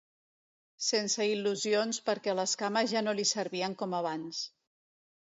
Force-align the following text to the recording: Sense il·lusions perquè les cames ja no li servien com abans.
Sense 0.85 1.25
il·lusions 1.33 1.99
perquè 2.07 2.35
les 2.39 2.55
cames 2.61 2.89
ja 2.93 3.03
no 3.09 3.13
li 3.19 3.25
servien 3.33 3.77
com 3.83 3.93
abans. 3.99 4.41